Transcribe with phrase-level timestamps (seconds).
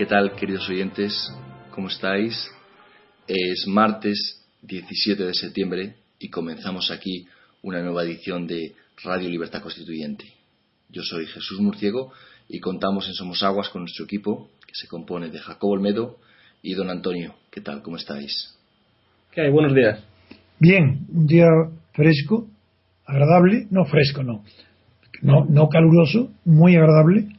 [0.00, 1.30] ¿Qué tal, queridos oyentes?
[1.72, 2.50] ¿Cómo estáis?
[3.28, 7.26] Es martes 17 de septiembre y comenzamos aquí
[7.60, 10.24] una nueva edición de Radio Libertad Constituyente.
[10.88, 12.14] Yo soy Jesús Murciego
[12.48, 16.16] y contamos en Somos Aguas con nuestro equipo, que se compone de Jacobo Olmedo
[16.62, 17.34] y don Antonio.
[17.50, 17.82] ¿Qué tal?
[17.82, 18.56] ¿Cómo estáis?
[19.32, 19.50] ¿Qué hay?
[19.50, 20.02] Buenos días.
[20.58, 21.46] Bien, un día
[21.92, 22.48] fresco,
[23.04, 24.44] agradable, no fresco, no,
[25.20, 27.38] no, no caluroso, muy agradable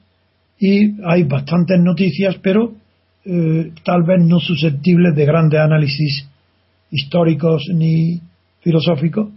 [0.61, 2.73] y hay bastantes noticias, pero
[3.25, 6.29] eh, tal vez no susceptibles de grandes análisis
[6.91, 8.21] históricos ni
[8.61, 9.29] filosóficos,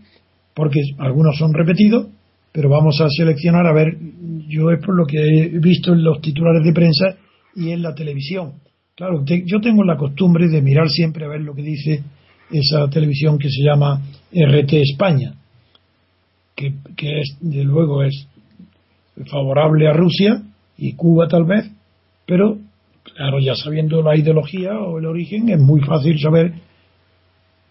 [0.55, 2.09] porque algunos son repetidos,
[2.53, 3.97] pero vamos a seleccionar, a ver,
[4.49, 7.17] yo es por lo que he visto en los titulares de prensa
[7.57, 8.53] y en la televisión.
[8.95, 12.03] Claro, yo tengo la costumbre de mirar siempre a ver lo que dice
[12.53, 15.35] esa televisión que se llama RT España,
[16.55, 18.29] que, que es, de luego es
[19.27, 20.43] favorable a Rusia,
[20.77, 21.71] y Cuba tal vez,
[22.27, 22.59] pero
[23.03, 26.53] claro, ya sabiendo la ideología o el origen, es muy fácil saber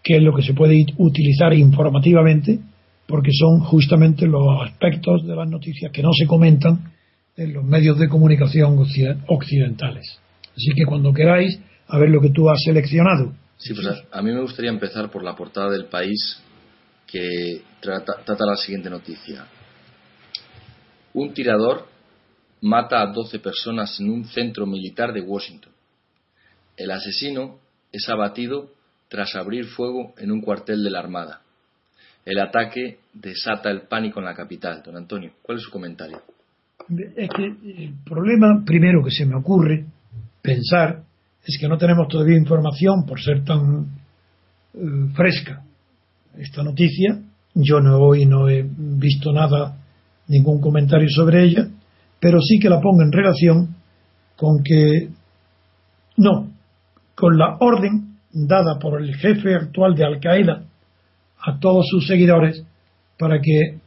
[0.02, 2.60] qué es lo que se puede utilizar informativamente,
[3.06, 6.92] porque son justamente los aspectos de las noticias que no se comentan
[7.36, 8.78] en los medios de comunicación
[9.26, 10.18] occidentales.
[10.56, 13.32] Así que cuando queráis, a ver lo que tú has seleccionado.
[13.56, 16.38] Sí, pues a, mí me gustaría empezar por la portada del país
[17.06, 19.46] que trata la siguiente noticia.
[21.12, 21.93] Un tirador
[22.64, 25.70] mata a 12 personas en un centro militar de Washington.
[26.76, 27.58] El asesino
[27.92, 28.70] es abatido
[29.08, 31.42] tras abrir fuego en un cuartel de la Armada.
[32.24, 34.82] El ataque desata el pánico en la capital.
[34.82, 36.22] Don Antonio, ¿cuál es su comentario?
[36.88, 39.84] Es que el problema primero que se me ocurre
[40.40, 41.02] pensar
[41.44, 43.88] es que no tenemos todavía información por ser tan
[44.72, 44.78] eh,
[45.14, 45.62] fresca
[46.38, 47.20] esta noticia.
[47.54, 49.76] Yo no hoy no he visto nada,
[50.28, 51.68] ningún comentario sobre ella
[52.24, 53.76] pero sí que la pongo en relación
[54.34, 55.10] con que
[56.16, 56.48] no,
[57.14, 60.64] con la orden dada por el jefe actual de Al Qaeda
[61.46, 62.64] a todos sus seguidores
[63.18, 63.78] para que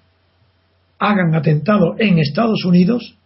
[1.00, 3.18] hagan atentados en Estados Unidos,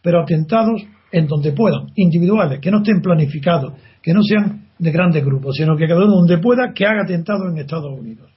[0.00, 5.24] pero atentados en donde puedan, individuales, que no estén planificados, que no sean de grandes
[5.24, 8.30] grupos, sino que cada uno donde pueda que haga atentados en Estados Unidos.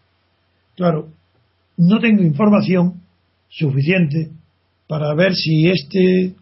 [0.76, 1.10] Claro,
[1.78, 3.04] no tengo información
[3.50, 4.32] suficiente
[4.88, 6.34] para ver si este,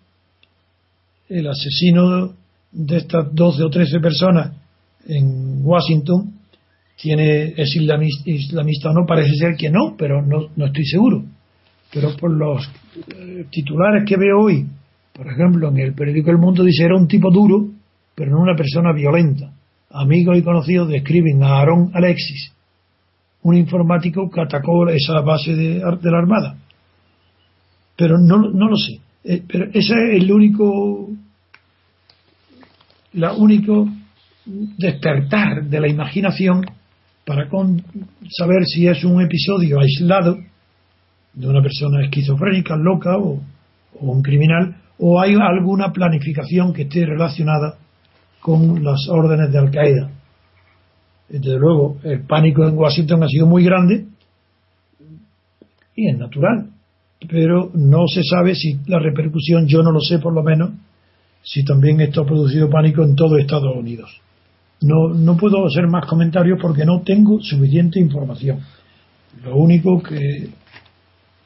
[1.30, 2.34] el asesino
[2.72, 4.54] de estas 12 o 13 personas
[5.08, 6.34] en Washington,
[6.96, 11.24] tiene, es islamista, o no, parece ser que no, pero no, no estoy seguro.
[11.92, 12.68] Pero por los
[13.16, 14.66] eh, titulares que veo hoy,
[15.14, 17.68] por ejemplo, en el periódico El Mundo dice era un tipo duro,
[18.14, 19.52] pero no una persona violenta.
[19.92, 22.52] Amigos y conocidos describen a Aaron Alexis,
[23.44, 26.58] un informático que atacó esa base de, de la Armada
[27.96, 29.00] pero no, no lo sé.
[29.24, 31.10] Eh, pero ese es el único,
[33.14, 33.88] la único
[34.46, 36.64] despertar de la imaginación
[37.26, 37.50] para
[38.30, 40.38] saber si es un episodio aislado
[41.34, 43.42] de una persona esquizofrénica, loca o
[44.00, 47.78] un criminal, o hay alguna planificación que esté relacionada
[48.40, 50.12] con las órdenes de Al Qaeda.
[51.28, 54.06] Desde luego, el pánico en Washington ha sido muy grande
[55.96, 56.75] y es natural
[57.30, 60.72] pero no se sabe si la repercusión, yo no lo sé por lo menos,
[61.42, 64.22] si también esto ha producido pánico en todo Estados Unidos.
[64.82, 68.60] No, no puedo hacer más comentarios porque no tengo suficiente información.
[69.44, 70.50] Lo único que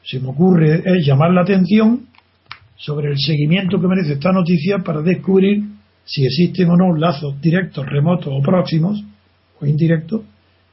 [0.02, 2.06] se me ocurre es llamar la atención
[2.76, 5.62] sobre el seguimiento que merece esta noticia para descubrir
[6.04, 9.02] si existen o no lazos directos, remotos o próximos
[9.60, 10.22] o indirectos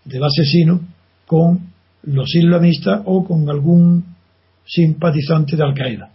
[0.05, 0.79] del asesino
[1.25, 1.59] con
[2.03, 4.17] los islamistas o con algún
[4.68, 6.12] simpatizante de Al Qaeda.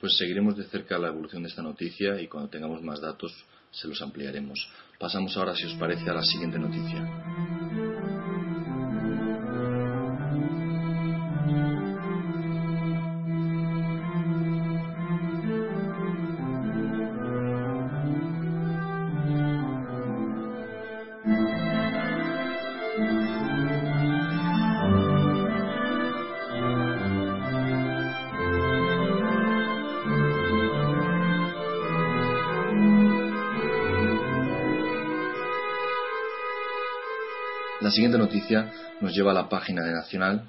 [0.00, 3.32] Pues seguiremos de cerca la evolución de esta noticia y cuando tengamos más datos
[3.70, 4.68] se los ampliaremos.
[4.98, 7.61] Pasamos ahora, si os parece, a la siguiente noticia.
[37.92, 40.44] Siguiente noticia nos lleva a la página de Nacional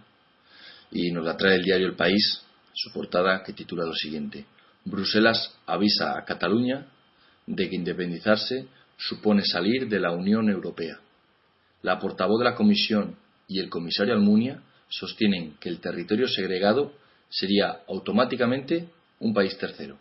[0.92, 2.42] y nos la trae el diario El País,
[2.74, 4.46] su portada que titula lo siguiente.
[4.86, 6.88] Bruselas avisa a Cataluña
[7.46, 8.68] de que independizarse
[8.98, 11.00] supone salir de la Unión Europea.
[11.82, 13.18] La portavoz de la Comisión
[13.48, 16.94] y el comisario Almunia sostienen que el territorio segregado
[17.30, 19.98] sería automáticamente un país tercero.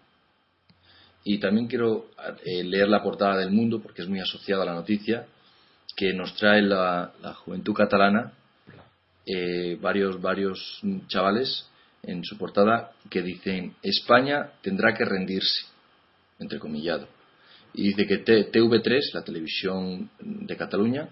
[1.25, 2.11] Y también quiero
[2.45, 5.27] eh, leer la portada del Mundo porque es muy asociada a la noticia
[5.97, 7.13] que nos trae la,
[7.45, 8.33] juventud catalana,
[9.27, 11.69] eh, varios, varios chavales
[12.03, 15.67] en su portada que dicen España tendrá que rendirse,
[16.39, 17.09] entrecomillado.
[17.75, 21.09] Y dice que TV3, la televisión de Cataluña,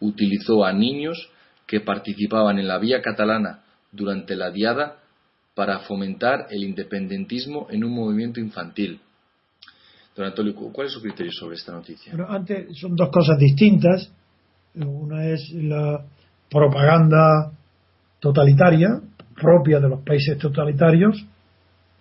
[0.00, 1.30] utilizó a niños
[1.66, 3.62] que participaban en la vía catalana
[3.92, 4.98] durante la diada
[5.54, 9.00] para fomentar el independentismo en un movimiento infantil
[10.14, 12.12] Don Antonio, ¿cuál es su criterio sobre esta noticia?
[12.14, 14.10] Bueno, antes son dos cosas distintas.
[14.74, 16.04] Una es la
[16.50, 17.50] propaganda
[18.20, 19.00] totalitaria,
[19.34, 21.24] propia de los países totalitarios,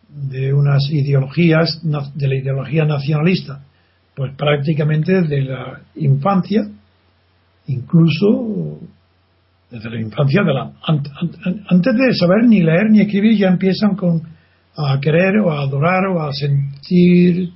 [0.09, 3.63] de unas ideologías, de la ideología nacionalista,
[4.13, 6.61] pues prácticamente desde la infancia,
[7.67, 8.79] incluso
[9.69, 14.21] desde la infancia, de la, antes de saber ni leer ni escribir, ya empiezan con
[14.75, 17.51] a querer o a adorar o a sentir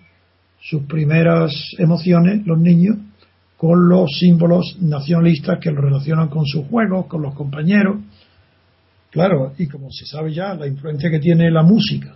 [0.68, 2.98] sus primeras emociones, los niños,
[3.56, 7.98] con los símbolos nacionalistas que lo relacionan con sus juegos, con los compañeros.
[9.12, 12.16] Claro, y como se sabe ya, la influencia que tiene la música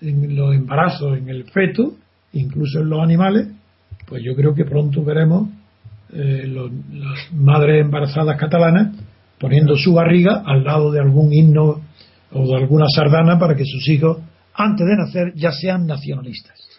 [0.00, 1.94] en los embarazos, en el feto,
[2.32, 3.48] incluso en los animales,
[4.06, 5.48] pues yo creo que pronto veremos
[6.12, 8.96] eh, las madres embarazadas catalanas
[9.38, 11.80] poniendo su barriga al lado de algún himno
[12.32, 14.18] o de alguna sardana para que sus hijos,
[14.54, 16.69] antes de nacer, ya sean nacionalistas.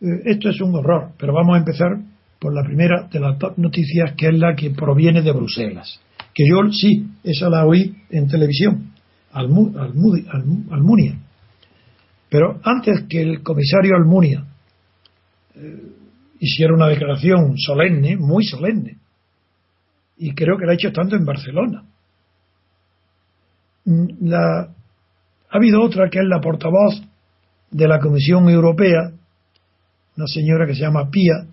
[0.00, 1.98] Eh, esto es un horror, pero vamos a empezar
[2.38, 6.00] por la primera de las noticias, que es la que proviene de Bruselas.
[6.34, 8.92] Que yo sí, esa la oí en televisión,
[9.32, 11.18] Almunia.
[12.28, 14.44] Pero antes que el comisario Almunia
[15.54, 15.82] eh,
[16.40, 18.98] hiciera una declaración solemne, muy solemne,
[20.18, 21.84] y creo que la ha hecho tanto en Barcelona.
[23.84, 24.60] Mm, la,
[25.50, 27.02] ha habido otra que es la portavoz
[27.70, 29.12] de la Comisión Europea,
[30.16, 31.46] una señora que se llama Pía,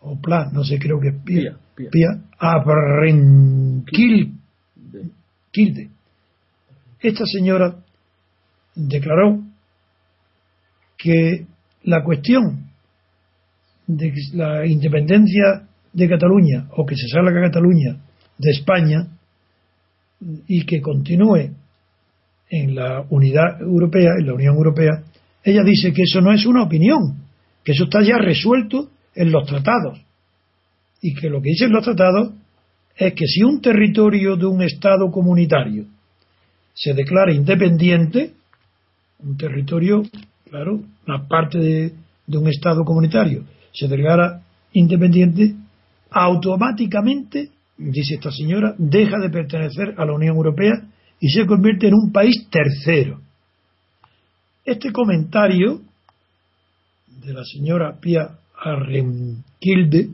[0.00, 2.08] o Pla, no sé, creo que es Pía, Pía, Pía,
[7.00, 7.76] Esta señora
[8.74, 9.42] declaró
[10.96, 11.46] que
[11.84, 12.70] la cuestión
[13.86, 17.98] de la independencia de Cataluña o que se salga Cataluña
[18.38, 19.06] de España
[20.46, 21.50] y que continúe
[22.50, 25.02] en la unidad europea, en la Unión Europea,
[25.42, 27.23] ella dice que eso no es una opinión,
[27.64, 30.00] que eso está ya resuelto en los tratados.
[31.00, 32.32] Y que lo que dicen los tratados
[32.96, 35.86] es que si un territorio de un Estado comunitario
[36.74, 38.32] se declara independiente,
[39.20, 40.02] un territorio,
[40.48, 41.92] claro, una parte de,
[42.26, 44.42] de un Estado comunitario se declara
[44.72, 45.54] independiente,
[46.10, 50.74] automáticamente, dice esta señora, deja de pertenecer a la Unión Europea
[51.20, 53.20] y se convierte en un país tercero.
[54.64, 55.80] Este comentario
[57.20, 60.10] de la señora Pia Arrenquilde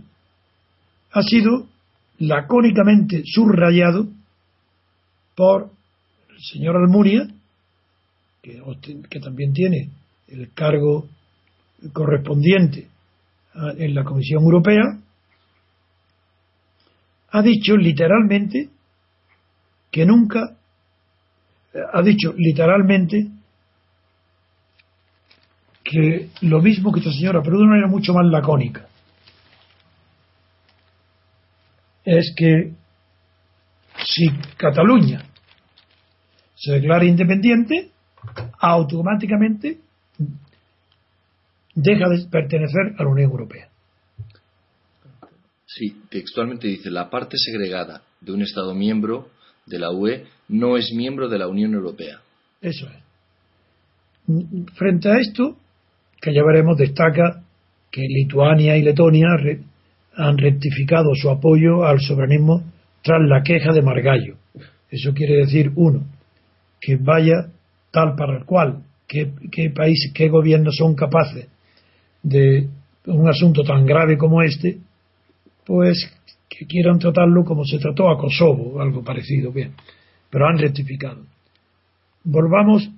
[1.12, 1.66] ha sido
[2.18, 4.06] lacónicamente subrayado
[5.34, 5.70] por
[6.30, 7.26] el señor Almunia,
[8.42, 8.62] que,
[9.08, 9.90] que también tiene
[10.28, 11.08] el cargo
[11.92, 12.88] correspondiente
[13.54, 14.84] en la Comisión Europea,
[17.32, 18.68] ha dicho literalmente
[19.90, 20.56] que nunca,
[21.92, 23.28] ha dicho literalmente
[25.90, 28.86] que lo mismo que esta señora, pero de una manera mucho más lacónica.
[32.04, 32.72] es que
[34.04, 35.22] si Cataluña
[36.56, 37.90] se declara independiente,
[38.58, 39.78] automáticamente
[41.74, 43.68] deja de pertenecer a la Unión Europea.
[45.66, 49.30] Sí, textualmente dice, la parte segregada de un Estado miembro
[49.66, 52.20] de la UE no es miembro de la Unión Europea.
[52.60, 54.74] Eso es.
[54.74, 55.56] Frente a esto,
[56.20, 57.42] que ya veremos, destaca
[57.90, 59.28] que Lituania y Letonia
[60.16, 62.62] han rectificado su apoyo al soberanismo
[63.02, 64.36] tras la queja de Margallo.
[64.90, 66.04] Eso quiere decir, uno,
[66.80, 67.48] que vaya
[67.90, 71.48] tal para el cual, qué, qué países, qué gobiernos son capaces
[72.22, 72.68] de
[73.06, 74.78] un asunto tan grave como este,
[75.64, 76.10] pues
[76.48, 79.72] que quieran tratarlo como se trató a Kosovo, algo parecido, bien,
[80.28, 81.22] pero han rectificado.
[82.24, 82.90] Volvamos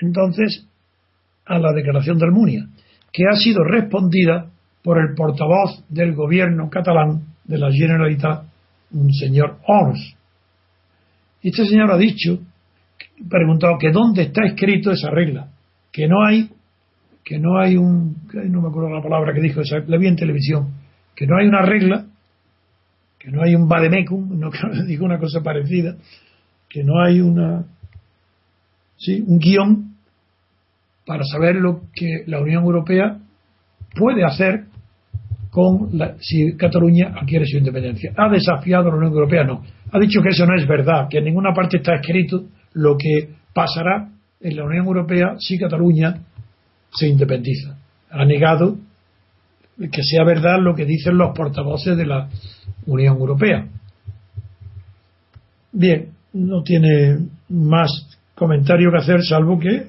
[0.00, 0.66] entonces
[1.50, 2.68] a la declaración de Almunia,
[3.12, 4.46] que ha sido respondida
[4.84, 8.44] por el portavoz del gobierno catalán de la Generalitat,
[8.92, 10.14] un señor Ons.
[11.42, 12.38] Este señor ha dicho,
[13.28, 15.48] preguntado que dónde está escrito esa regla,
[15.90, 16.50] que no hay,
[17.24, 20.74] que no hay un, no me acuerdo la palabra que dijo, la vi en televisión,
[21.16, 22.06] que no hay una regla,
[23.18, 24.50] que no hay un vademecum, no
[24.86, 25.96] digo una cosa parecida,
[26.68, 27.64] que no hay una,
[28.96, 29.89] sí, un guion
[31.06, 33.18] para saber lo que la Unión Europea
[33.94, 34.64] puede hacer
[35.50, 38.12] con la, si Cataluña adquiere su independencia.
[38.16, 39.44] ¿Ha desafiado a la Unión Europea?
[39.44, 39.62] No.
[39.92, 43.30] Ha dicho que eso no es verdad, que en ninguna parte está escrito lo que
[43.52, 44.08] pasará
[44.40, 46.14] en la Unión Europea si Cataluña
[46.92, 47.76] se independiza.
[48.10, 48.78] Ha negado
[49.92, 52.28] que sea verdad lo que dicen los portavoces de la
[52.86, 53.66] Unión Europea.
[55.72, 59.86] Bien, no tiene más comentario que hacer salvo que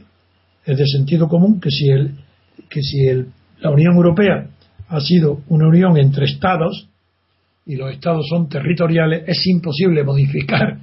[0.66, 2.12] es de sentido común que si el,
[2.70, 3.28] que si el,
[3.60, 4.48] la Unión Europea
[4.90, 6.88] ha sido una unión entre estados
[7.66, 10.78] y los estados son territoriales, es imposible modificar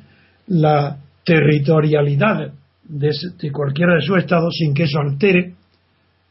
[0.46, 2.52] la territorialidad
[2.84, 5.54] de, de cualquiera de sus estados sin que eso altere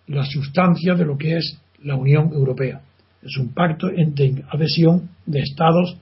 [0.07, 2.81] la sustancia de lo que es la Unión Europea.
[3.21, 5.97] Es un pacto de adhesión de estados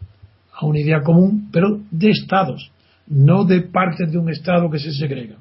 [0.54, 2.72] a una idea común, pero de estados,
[3.08, 5.40] no de partes de un estado que se segregan.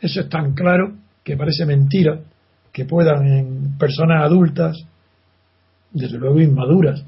[0.00, 0.94] Eso es tan claro
[1.26, 2.20] que parece mentira
[2.72, 4.76] que puedan en personas adultas
[5.90, 7.04] desde luego inmaduras,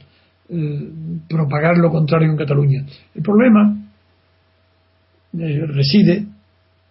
[0.48, 0.90] eh,
[1.28, 2.84] propagar lo contrario en Cataluña.
[3.14, 3.76] El problema
[5.38, 6.26] eh, reside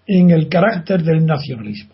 [0.06, 1.94] en el carácter del nacionalismo.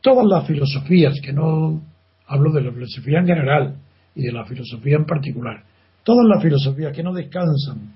[0.00, 1.82] Todas las filosofías, que no
[2.28, 3.76] hablo de la filosofía en general
[4.14, 5.64] y de la filosofía en particular,
[6.04, 7.94] todas las filosofías que no descansan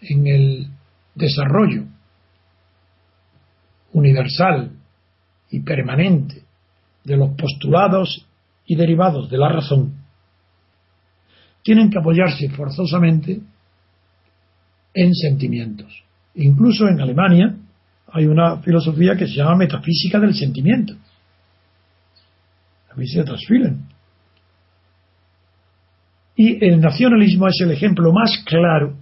[0.00, 0.66] en el
[1.14, 1.84] desarrollo
[3.98, 4.70] universal
[5.50, 6.42] y permanente
[7.04, 8.26] de los postulados
[8.66, 9.94] y derivados de la razón,
[11.62, 13.40] tienen que apoyarse forzosamente
[14.94, 16.02] en sentimientos.
[16.34, 17.56] Incluso en Alemania
[18.12, 20.94] hay una filosofía que se llama metafísica del sentimiento.
[22.88, 23.24] La física
[26.36, 28.96] Y el nacionalismo es el ejemplo más claro,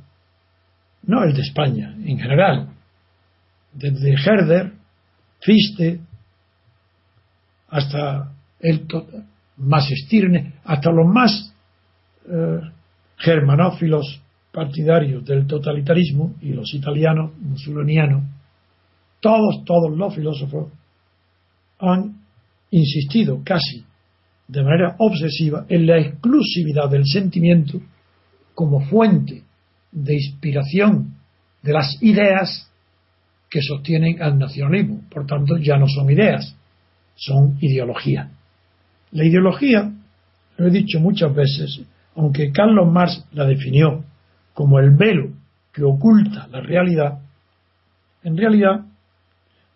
[1.03, 2.69] no el de España, en general,
[3.73, 4.73] desde Herder,
[7.69, 8.87] Hasta el,
[9.59, 11.55] más estirne, hasta los más
[12.29, 12.61] eh,
[13.19, 14.21] germanófilos
[14.53, 18.25] partidarios del totalitarismo y los italianos, musulonianos,
[19.21, 20.73] todos, todos los filósofos
[21.79, 22.17] han
[22.71, 23.85] insistido casi
[24.49, 27.81] de manera obsesiva en la exclusividad del sentimiento
[28.55, 29.43] como fuente
[29.93, 31.17] de inspiración
[31.63, 32.71] de las ideas
[33.51, 35.03] que sostienen al nacionalismo.
[35.11, 36.55] Por tanto, ya no son ideas,
[37.15, 38.31] son ideología.
[39.13, 39.93] La ideología,
[40.57, 41.81] lo he dicho muchas veces,
[42.17, 44.05] aunque Carlos Marx la definió
[44.55, 45.31] como el velo
[45.73, 47.19] que oculta la realidad,
[48.25, 48.85] en realidad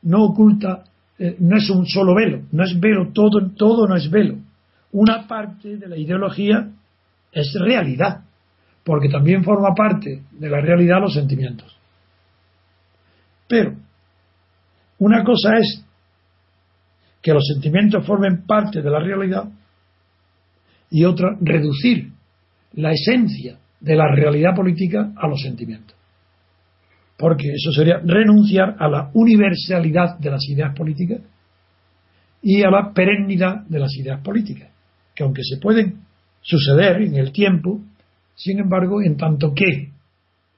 [0.02, 0.84] no oculta,
[1.18, 4.38] eh, no es un solo velo, no es velo, todo, todo no es velo.
[4.92, 6.68] Una parte de la ideología
[7.30, 8.22] es realidad,
[8.82, 11.79] porque también forma parte de la realidad los sentimientos.
[13.50, 13.74] Pero
[15.00, 15.84] una cosa es
[17.20, 19.44] que los sentimientos formen parte de la realidad
[20.88, 22.12] y otra, reducir
[22.74, 25.96] la esencia de la realidad política a los sentimientos.
[27.18, 31.20] Porque eso sería renunciar a la universalidad de las ideas políticas
[32.42, 34.70] y a la perennidad de las ideas políticas,
[35.12, 36.02] que aunque se pueden
[36.40, 37.80] suceder en el tiempo,
[38.36, 39.90] sin embargo, en tanto que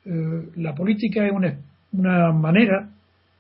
[0.05, 1.59] eh, la política es una,
[1.93, 2.89] una manera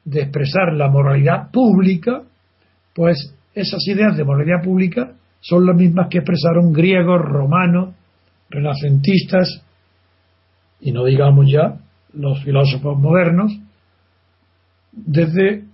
[0.05, 2.23] de expresar la moralidad pública,
[2.95, 7.95] pues esas ideas de moralidad pública son las mismas que expresaron griegos, romanos,
[8.51, 9.63] renacentistas,
[10.81, 11.79] y no digamos ya
[12.15, 13.53] los filósofos modernos,
[14.93, 15.65] desde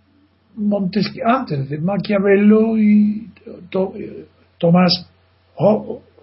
[0.55, 3.29] Montesquieu, antes, desde Maquiavelo y
[4.59, 5.09] Tomás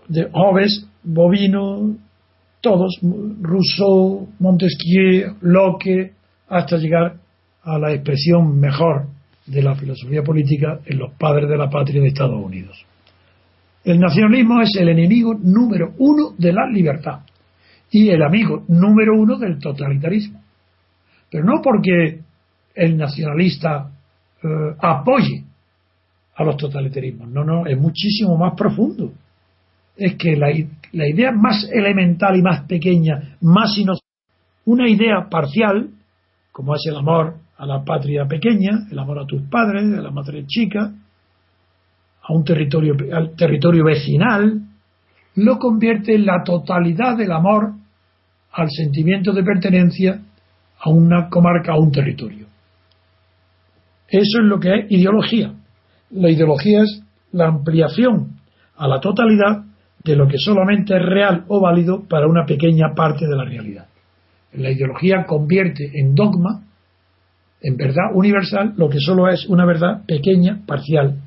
[0.08, 1.96] de Hobbes, Bovino,
[2.62, 3.00] todos,
[3.42, 6.14] Rousseau, Montesquieu, Locke,
[6.48, 7.18] hasta llegar
[7.64, 9.08] a la expresión mejor
[9.46, 12.86] de la filosofía política en los padres de la patria de Estados Unidos.
[13.84, 17.20] El nacionalismo es el enemigo número uno de la libertad
[17.92, 20.42] y el amigo número uno del totalitarismo.
[21.30, 22.20] Pero no porque
[22.74, 23.92] el nacionalista
[24.44, 24.48] eh,
[24.80, 25.44] apoye
[26.36, 29.14] a los totalitarismos, no, no, es muchísimo más profundo.
[29.96, 30.48] Es que la,
[30.92, 34.06] la idea más elemental y más pequeña, más inocente,
[34.66, 35.90] una idea parcial,
[36.56, 40.10] como es el amor a la patria pequeña, el amor a tus padres, a la
[40.10, 40.90] madre chica,
[42.22, 44.62] a un territorio, al territorio vecinal,
[45.36, 47.74] lo convierte en la totalidad del amor
[48.54, 50.22] al sentimiento de pertenencia
[50.80, 52.48] a una comarca, a un territorio.
[54.08, 55.54] Eso es lo que es ideología.
[56.12, 58.40] La ideología es la ampliación
[58.78, 59.66] a la totalidad
[60.06, 63.88] de lo que solamente es real o válido para una pequeña parte de la realidad.
[64.58, 66.64] La ideología convierte en dogma,
[67.62, 71.20] en verdad universal, lo que solo es una verdad pequeña, parcial,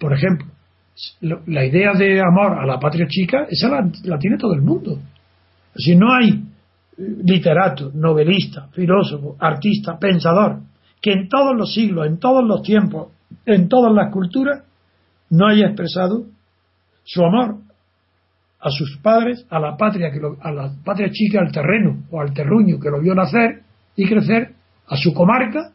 [0.00, 0.46] por ejemplo,
[1.20, 4.98] la idea de amor a la patria chica, esa la, tiene todo el mundo.
[5.76, 6.42] Si no hay
[6.96, 10.60] literato, novelista, filósofo, artista, pensador,
[11.00, 13.08] que en todos los siglos, en todos los tiempos,
[13.44, 14.64] en todas las culturas,
[15.30, 16.24] no haya expresado
[17.04, 17.58] su amor
[18.60, 22.32] a sus padres, a la patria, que a la patria chica, al terreno o al
[22.34, 23.62] terruño que lo vio nacer
[23.96, 24.54] y crecer,
[24.86, 25.72] a su comarca,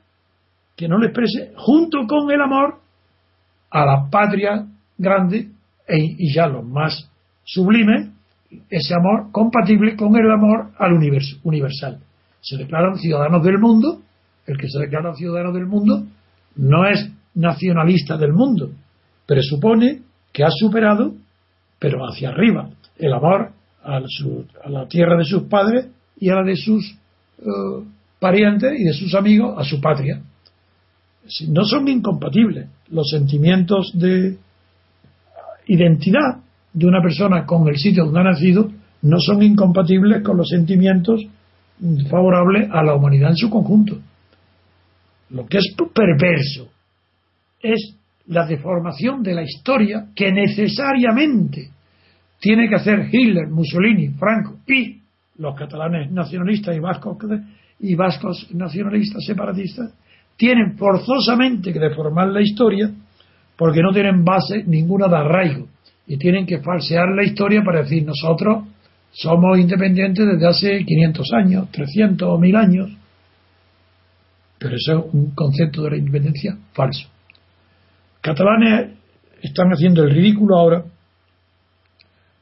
[0.75, 2.79] que no le exprese, junto con el amor
[3.71, 4.65] a la patria
[4.97, 5.49] grande
[5.87, 7.09] e, y ya lo más
[7.43, 8.11] sublime,
[8.69, 11.99] ese amor compatible con el amor al universo, universal.
[12.41, 14.01] Se declaran ciudadanos del mundo,
[14.45, 16.03] el que se declara ciudadano del mundo
[16.55, 18.71] no es nacionalista del mundo,
[19.25, 21.13] presupone que ha superado,
[21.79, 23.51] pero hacia arriba, el amor
[23.83, 23.99] a,
[24.69, 25.87] la tierra de sus padres
[26.19, 26.95] y a la de sus
[27.39, 27.83] eh,
[28.19, 30.21] parientes y de sus amigos, a su patria.
[31.47, 34.37] No son incompatibles los sentimientos de
[35.67, 36.37] identidad
[36.73, 38.69] de una persona con el sitio donde ha nacido
[39.01, 41.25] no son incompatibles con los sentimientos
[42.09, 43.99] favorables a la humanidad en su conjunto.
[45.29, 46.69] Lo que es perverso
[47.61, 47.95] es
[48.27, 51.69] la deformación de la historia que necesariamente
[52.39, 55.01] tiene que hacer Hitler, Mussolini, Franco y
[55.37, 57.17] los catalanes nacionalistas y vascos
[57.79, 59.93] y vascos nacionalistas separatistas
[60.37, 62.91] tienen forzosamente que deformar la historia
[63.55, 65.67] porque no tienen base ninguna de arraigo
[66.07, 68.65] y tienen que falsear la historia para decir nosotros
[69.11, 72.91] somos independientes desde hace 500 años, 300 o 1000 años.
[74.59, 77.07] Pero eso es un concepto de la independencia falso.
[78.25, 78.89] Catalanes
[79.43, 80.83] están haciendo el ridículo ahora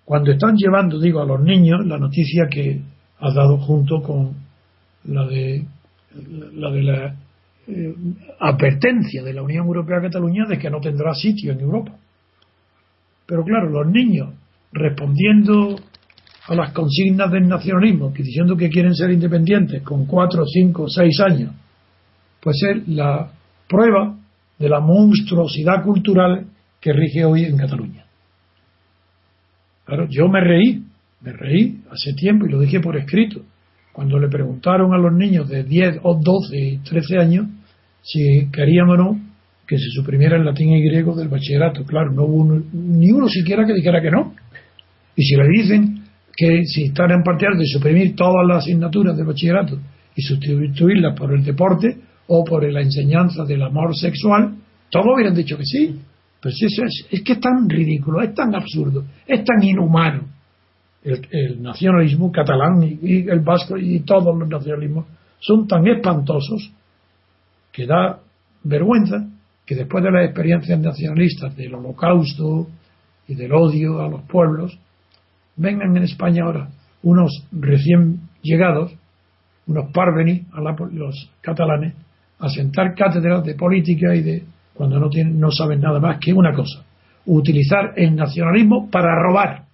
[0.05, 2.79] cuando están llevando, digo, a los niños la noticia que
[3.19, 4.33] ha dado junto con
[5.03, 5.65] la de
[6.53, 7.15] la de la
[7.67, 7.95] eh,
[8.39, 11.91] advertencia de la Unión Europea a Cataluña de que no tendrá sitio en Europa.
[13.25, 14.29] Pero claro, los niños
[14.71, 15.75] respondiendo
[16.47, 21.19] a las consignas del nacionalismo, que diciendo que quieren ser independientes con cuatro, cinco, seis
[21.19, 21.51] años,
[22.39, 23.29] pues es la
[23.67, 24.22] prueba
[24.63, 26.45] de la monstruosidad cultural
[26.79, 28.05] que rige hoy en Cataluña.
[29.83, 30.81] Claro, yo me reí,
[31.19, 33.41] me reí hace tiempo y lo dije por escrito
[33.91, 37.47] cuando le preguntaron a los niños de 10 o 12 y 13 años
[38.01, 39.19] si querían o no
[39.67, 41.83] que se suprimiera el latín y griego del bachillerato.
[41.83, 44.33] Claro, no hubo ni uno siquiera que dijera que no.
[45.17, 46.03] Y si le dicen
[46.35, 49.77] que si están en partidario de suprimir todas las asignaturas del bachillerato
[50.15, 54.55] y sustituirlas por el deporte o por la enseñanza del amor sexual,
[54.89, 55.99] todos hubieran dicho que sí.
[56.41, 60.33] Pero si eso es, es que es tan ridículo, es tan absurdo, es tan inhumano
[61.03, 65.05] el, nacionalismo catalán y, el vasco y todos los nacionalismos
[65.39, 66.71] son tan espantosos
[67.71, 68.19] que da
[68.63, 69.27] vergüenza
[69.65, 72.67] que después de las experiencias nacionalistas del holocausto
[73.27, 74.77] y del odio a los pueblos,
[75.55, 76.69] vengan en España ahora
[77.01, 78.93] unos recién llegados,
[79.67, 81.93] unos parveni, a los catalanes,
[82.43, 86.33] a sentar cátedras de política y de cuando no tienen, no saben nada más que
[86.33, 86.83] una cosa,
[87.25, 89.65] utilizar el nacionalismo para robar.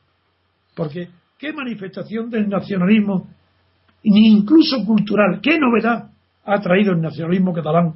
[0.75, 3.29] Porque ¿Qué manifestación del nacionalismo,
[4.03, 6.09] ni incluso cultural, qué novedad
[6.43, 7.93] ha traído el nacionalismo catalán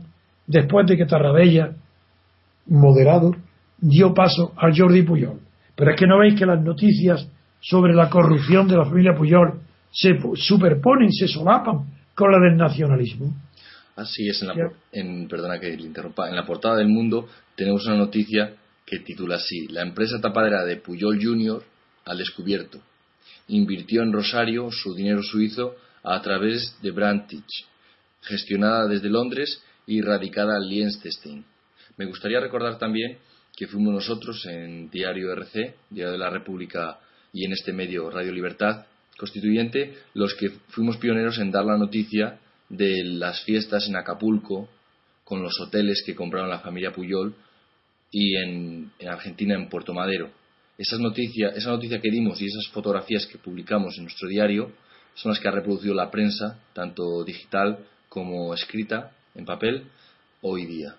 [0.48, 1.74] después de que Tarradella,
[2.68, 3.36] moderado,
[3.78, 5.42] dio paso a Jordi Puyol?
[5.76, 7.28] Pero es que no veis que las noticias
[7.60, 9.60] sobre la corrupción de la familia Puyol
[9.92, 11.82] se superponen, se solapan
[12.16, 13.34] con la del nacionalismo.
[13.96, 14.56] Así es, en la,
[14.92, 19.36] en, perdona que le interrumpa, en la portada del mundo tenemos una noticia que titula
[19.36, 21.64] así, la empresa tapadera de Puyol Jr.
[22.06, 22.82] al descubierto.
[23.48, 27.66] Invirtió en Rosario su dinero suizo a través de Brantich,
[28.22, 31.46] gestionada desde Londres y radicada en Liechtenstein.
[31.98, 33.18] Me gustaría recordar también
[33.56, 37.00] que fuimos nosotros en Diario RC, Diario de la República
[37.32, 38.86] y en este medio Radio Libertad
[39.18, 42.40] Constituyente, los que fuimos pioneros en dar la noticia
[42.78, 44.68] de las fiestas en Acapulco,
[45.24, 47.36] con los hoteles que compraron la familia Puyol
[48.12, 50.30] y en, Argentina en Puerto Madero.
[50.78, 54.72] Esas noticias, esa noticia que dimos y esas fotografías que publicamos en nuestro diario
[55.14, 59.86] son las que ha reproducido la prensa, tanto digital como escrita en papel,
[60.42, 60.96] hoy día.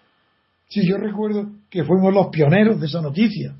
[0.68, 3.54] Sí, yo recuerdo que fuimos los pioneros de esa noticia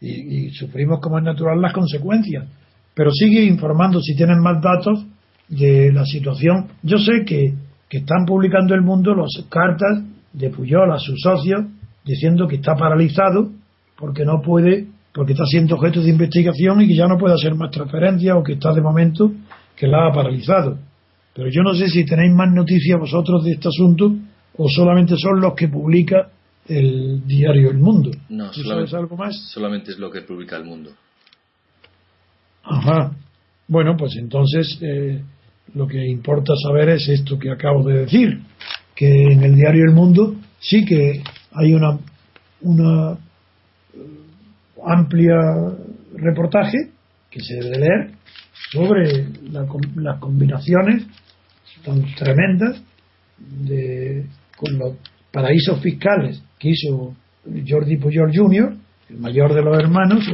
[0.00, 2.48] y, y sufrimos como es natural las consecuencias.
[2.94, 5.06] Pero sigue informando si tienen más datos
[5.52, 6.68] de la situación.
[6.82, 7.54] Yo sé que,
[7.90, 11.66] están publicando el mundo las cartas de Puyol a sus socios
[12.02, 13.50] diciendo que está paralizado
[13.98, 17.54] porque no puede, porque está siendo objeto de investigación y que ya no puede hacer
[17.54, 19.30] más transferencias o que está de momento
[19.76, 20.78] que la ha paralizado.
[21.34, 24.10] Pero yo no sé si tenéis más noticias vosotros de este asunto
[24.56, 26.30] o solamente son los que publica
[26.66, 28.10] el diario El Mundo.
[28.30, 29.36] No, solamente, algo más?
[29.50, 30.92] Solamente es lo que publica El Mundo.
[32.62, 33.12] Ajá.
[33.68, 35.22] Bueno, pues entonces eh,
[35.74, 38.42] lo que importa saber es esto que acabo de decir,
[38.94, 41.22] que en el diario El Mundo sí que
[41.52, 41.98] hay una,
[42.60, 43.98] una eh,
[44.86, 45.36] amplia
[46.14, 46.90] reportaje
[47.30, 48.10] que se debe leer
[48.70, 51.06] sobre las combinaciones
[51.84, 52.82] tan tremendas
[53.38, 54.96] de, con los
[55.32, 57.14] paraísos fiscales que hizo
[57.66, 58.76] Jordi Pujol Jr.,
[59.08, 60.24] el mayor de los hermanos,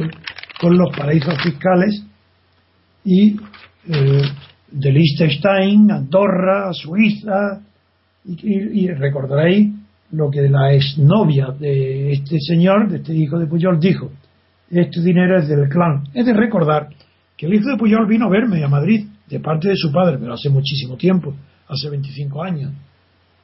[0.59, 2.03] con los paraísos fiscales
[3.03, 3.35] y
[3.87, 4.21] eh,
[4.71, 7.61] de Liechtenstein, Andorra, Suiza,
[8.25, 9.73] y, recordaréis
[10.11, 14.11] lo que la exnovia de este señor, de este hijo de Puyol, dijo.
[14.69, 16.03] Este dinero es del clan.
[16.13, 16.89] Es de recordar
[17.35, 20.17] que el hijo de Puyol vino a verme a Madrid de parte de su padre,
[20.19, 21.33] pero hace muchísimo tiempo,
[21.67, 22.71] hace 25 años,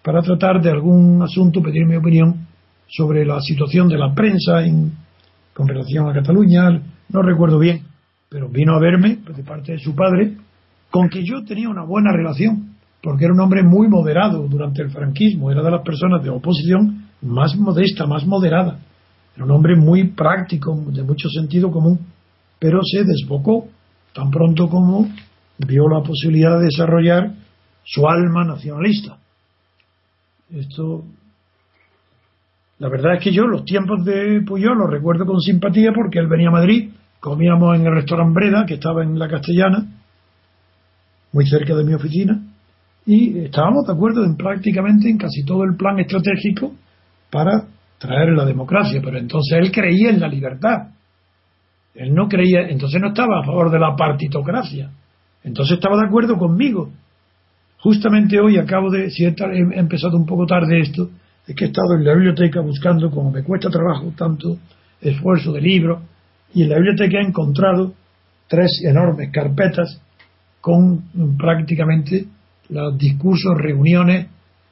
[0.04, 2.48] para tratar de algún asunto, pedir mi opinión
[2.88, 4.92] sobre la situación de la prensa en,
[5.54, 7.82] con relación a Cataluña, no recuerdo bien,
[8.30, 10.36] pero vino a verme de parte de su padre
[10.96, 14.92] con que yo tenía una buena relación, porque era un hombre muy moderado durante el
[14.92, 18.80] franquismo, era de las personas de oposición más modesta, más moderada,
[19.36, 22.00] era un hombre muy práctico, de mucho sentido común,
[22.60, 23.68] pero se desbocó
[24.14, 25.10] tan pronto como
[25.68, 27.34] vio la posibilidad de desarrollar
[27.84, 29.18] su alma nacionalista.
[30.50, 31.04] Esto,
[32.80, 36.28] la verdad es que yo los tiempos de Puyol los recuerdo con simpatía porque él
[36.30, 39.95] venía a Madrid, comíamos en el restaurante Breda, que estaba en la Castellana,
[41.36, 42.42] muy cerca de mi oficina,
[43.06, 46.74] y estábamos de acuerdo en prácticamente en casi todo el plan estratégico
[47.30, 47.66] para
[48.00, 50.94] traer la democracia, pero entonces él creía en la libertad.
[51.94, 54.92] Él no creía, entonces no estaba a favor de la partitocracia.
[55.44, 56.90] Entonces estaba de acuerdo conmigo.
[57.80, 59.36] Justamente hoy acabo de, si he
[59.74, 61.10] empezado un poco tarde esto,
[61.46, 64.58] es que he estado en la biblioteca buscando, como me cuesta trabajo, tanto
[65.02, 66.02] esfuerzo de libros,
[66.54, 67.94] y en la biblioteca he encontrado
[68.48, 70.02] tres enormes carpetas
[70.66, 72.26] con prácticamente
[72.70, 74.26] los discursos, reuniones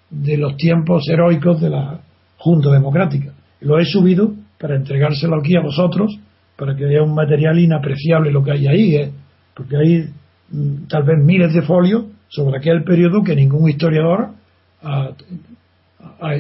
[0.09, 1.99] de los tiempos heroicos de la
[2.37, 3.31] Junta Democrática.
[3.61, 6.17] Lo he subido para entregárselo aquí a vosotros,
[6.55, 9.11] para que haya un material inapreciable lo que hay ahí, ¿eh?
[9.53, 10.09] porque hay
[10.49, 14.29] mm, tal vez miles de folios sobre aquel periodo que ningún historiador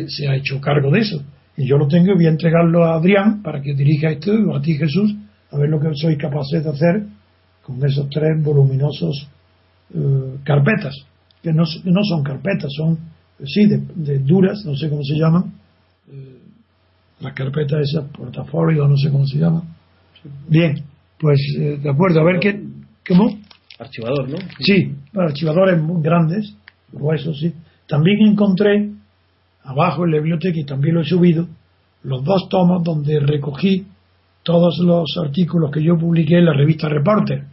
[0.07, 1.21] se ha hecho cargo de eso.
[1.57, 4.55] Y yo lo tengo y voy a entregarlo a Adrián para que dirija esto, o
[4.55, 5.13] a ti Jesús,
[5.51, 7.03] a ver lo que sois capaces de hacer
[7.61, 9.29] con esos tres voluminosos
[9.93, 10.95] eh, carpetas,
[11.41, 12.97] que no, no, son carpetas, son,
[13.45, 15.53] sí, de, duras, no sé cómo se llaman,
[16.11, 16.39] eh,
[17.19, 19.63] las carpetas esas, portafolio, no sé cómo se llama.
[20.47, 20.83] Bien,
[21.19, 22.61] pues eh, de acuerdo, a ver qué,
[23.07, 23.37] ¿cómo?
[23.79, 24.37] Archivador, ¿no?
[24.59, 26.55] Sí, archivadores muy grandes,
[27.15, 27.53] eso sí.
[27.87, 28.89] También encontré,
[29.63, 31.47] abajo en la biblioteca, y también lo he subido,
[32.03, 33.85] los dos tomos donde recogí
[34.43, 37.45] todos los artículos que yo publiqué en la revista Reporter,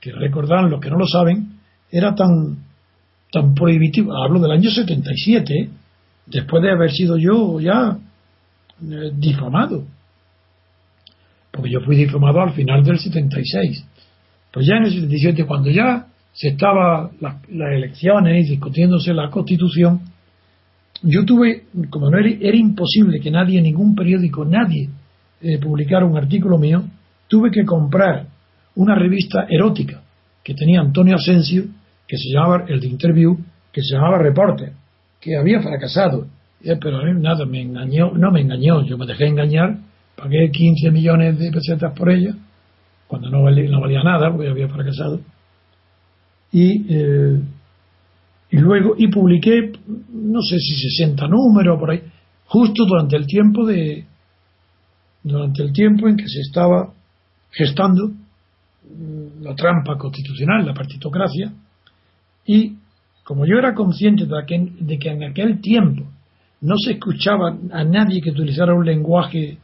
[0.00, 1.53] que recordarán los que no lo saben,
[1.90, 2.58] era tan,
[3.30, 5.68] tan prohibitivo, hablo del año 77,
[6.26, 7.98] después de haber sido yo ya
[8.82, 9.84] eh, difamado,
[11.50, 13.86] porque yo fui difamado al final del 76.
[14.52, 20.00] Pues ya en el 77, cuando ya se estaba las, elecciones y discutiéndose la constitución,
[21.02, 24.88] yo tuve, como no era, era imposible que nadie, ningún periódico, nadie
[25.40, 26.84] eh, publicara un artículo mío,
[27.28, 28.26] tuve que comprar
[28.76, 30.03] una revista erótica
[30.44, 31.64] que tenía Antonio Asensio,
[32.06, 33.38] que se llamaba, el de Interview,
[33.72, 34.72] que se llamaba Reporter,
[35.20, 36.26] que había fracasado.
[36.62, 39.78] Pero nada, me engañó, no me engañó, yo me dejé engañar,
[40.16, 42.34] pagué 15 millones de pesetas por ella,
[43.06, 45.20] cuando no valía, no valía nada, porque había fracasado.
[46.52, 47.40] Y, eh,
[48.50, 49.72] y luego, y publiqué,
[50.12, 52.02] no sé si 60 números por ahí,
[52.46, 54.04] justo durante el tiempo de,
[55.22, 56.92] durante el tiempo en que se estaba
[57.50, 58.12] gestando
[59.40, 61.52] la trampa constitucional, la partitocracia,
[62.46, 62.74] y
[63.22, 66.04] como yo era consciente de que, en aquel tiempo
[66.60, 69.58] no se escuchaba a nadie que utilizara un lenguaje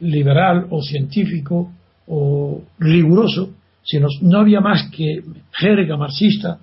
[0.00, 1.72] liberal o científico
[2.06, 5.22] o riguroso, sino no había más que
[5.52, 6.58] jerga marxista,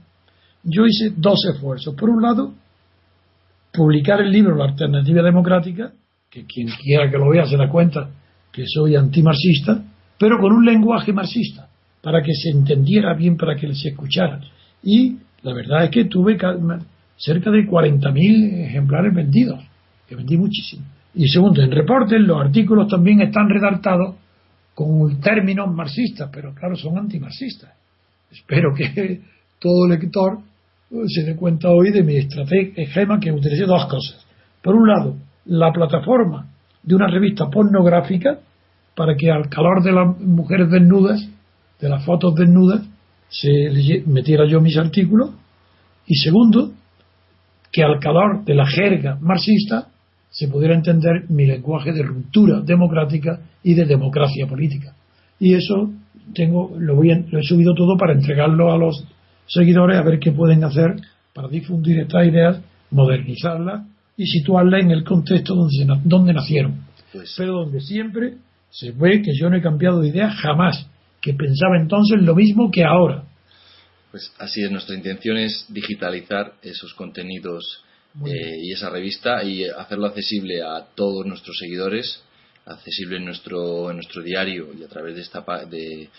[0.64, 1.96] yo hice dos esfuerzos.
[1.96, 2.54] Por un lado,
[3.72, 5.92] publicar el libro La Alternativa Democrática,
[6.30, 8.10] que quien quiera que lo vea se da cuenta
[8.52, 9.84] que soy antimarxista,
[10.18, 11.68] pero con un lenguaje marxista,
[12.02, 14.40] para que se entendiera bien, para que se escuchara.
[14.84, 16.38] Y la verdad es que tuve
[17.18, 19.64] cerca de 40.000 ejemplares vendidos,
[20.08, 20.84] que vendí muchísimo.
[21.14, 24.16] Y segundo, en reportes los artículos también están redactados
[24.74, 27.72] con términos marxistas, pero claro, son antimarxistas.
[28.32, 29.22] Espero que
[29.60, 30.40] todo lector
[31.08, 34.26] se dé cuenta hoy de mi estrategia que utilicé dos cosas.
[34.62, 36.48] Por un lado, la plataforma
[36.84, 38.40] de una revista pornográfica
[38.98, 41.24] para que al calor de las mujeres desnudas,
[41.80, 42.82] de las fotos desnudas,
[43.30, 45.30] se metiera yo mis artículos.
[46.08, 46.72] Y segundo,
[47.72, 49.90] que al calor de la jerga marxista
[50.32, 54.96] se pudiera entender mi lenguaje de ruptura democrática y de democracia política.
[55.40, 55.92] Y eso
[56.34, 59.06] tengo, lo, voy lo he subido todo para entregarlo a los
[59.46, 60.96] seguidores a ver qué pueden hacer
[61.36, 63.86] para difundir estas ideas, modernizarlas
[64.18, 66.88] y situarlas en el contexto donde, donde nacieron.
[67.14, 68.38] Pues pero donde siempre
[68.80, 70.86] se ve que yo no he cambiado de idea jamás,
[71.20, 73.24] que pensaba entonces lo mismo que ahora.
[74.12, 77.84] Pues así es, nuestra intención es digitalizar esos contenidos
[78.24, 82.24] eh, y esa revista y hacerlo accesible a todos nuestros seguidores,
[82.66, 86.10] accesible en nuestro, en nuestro diario y a través de, esta, de,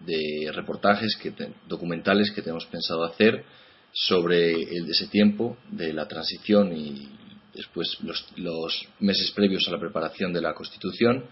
[0.00, 1.32] de reportajes que
[1.68, 3.44] documentales que tenemos pensado hacer
[3.92, 7.06] sobre el de ese tiempo, de la transición y
[7.54, 11.24] después los, los meses previos a la preparación de la Constitución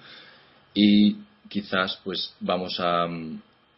[0.77, 1.17] y
[1.49, 3.09] quizás pues vamos a,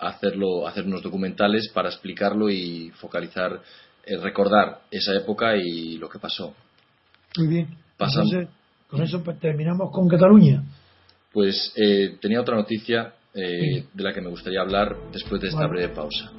[0.01, 3.61] hacerlo, hacer unos documentales para explicarlo y focalizar,
[4.05, 6.55] eh, recordar esa época y lo que pasó.
[7.37, 7.77] Muy bien.
[7.99, 8.49] Entonces,
[8.89, 10.63] con eso pues, terminamos con Cataluña.
[11.33, 15.67] Pues eh, tenía otra noticia eh, de la que me gustaría hablar después de esta
[15.67, 16.33] breve pausa.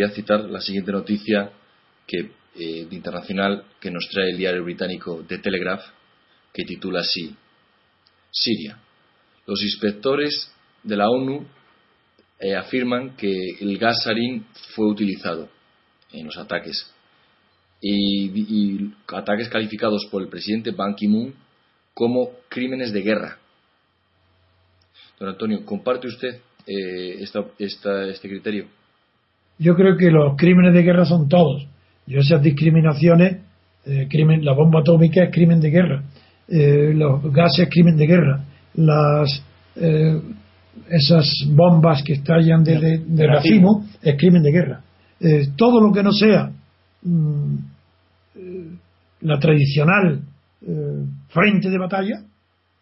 [0.00, 1.52] Gustaría citar la siguiente noticia
[2.06, 5.82] que, eh, internacional que nos trae el diario británico The Telegraph,
[6.52, 7.34] que titula así:
[8.30, 8.78] Siria.
[9.46, 10.50] Los inspectores
[10.82, 11.46] de la ONU
[12.38, 15.48] eh, afirman que el gas sarín fue utilizado
[16.12, 16.92] en los ataques
[17.80, 21.34] y, ataques calificados por el presidente Ban Ki-moon
[21.94, 23.38] como crímenes de guerra.
[25.18, 27.22] Don Antonio, ¿comparte usted eh,
[27.58, 28.79] este criterio?
[29.60, 31.64] Yo creo que los crímenes de guerra son todos.
[32.06, 33.38] Yo esas discriminaciones,
[33.86, 36.02] eh, crimen, la bomba atómica es crimen de guerra,
[36.48, 38.44] eh, los gases es crimen de guerra,
[38.74, 39.44] las
[40.90, 44.80] esas bombas que estallan de, de, racimo es crimen de guerra.
[45.56, 46.50] todo lo que no sea
[47.02, 47.54] mm,
[49.22, 50.20] la tradicional
[51.28, 52.24] frente de batalla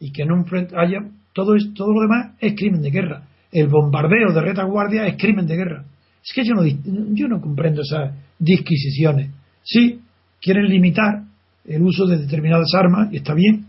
[0.00, 0.44] y que no
[0.76, 0.98] haya
[1.32, 5.56] todo, todo lo demás es crimen de guerra el bombardeo de retaguardia es crimen de
[5.56, 5.84] guerra.
[6.28, 6.62] Es que yo no,
[7.14, 9.30] yo no comprendo esas disquisiciones.
[9.62, 10.00] Sí,
[10.42, 11.22] quieren limitar
[11.64, 13.66] el uso de determinadas armas, y está bien,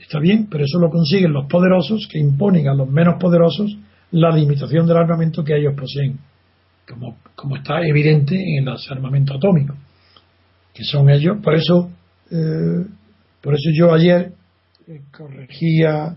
[0.00, 3.76] está bien, pero eso lo consiguen los poderosos que imponen a los menos poderosos
[4.12, 6.18] la limitación del armamento que ellos poseen,
[6.88, 9.76] como, como está evidente en los armamentos atómicos,
[10.72, 11.38] que son ellos.
[11.42, 11.90] Por eso,
[12.30, 12.86] eh,
[13.42, 14.32] por eso yo ayer
[14.86, 16.16] eh, corregía